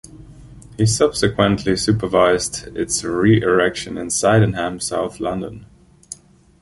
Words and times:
He 0.79 0.87
subsequently 0.87 1.77
supervised 1.77 2.75
its 2.75 3.03
re-erection 3.03 3.99
in 3.99 4.09
Sydenham, 4.09 4.79
south 4.79 5.19
London. 5.19 5.67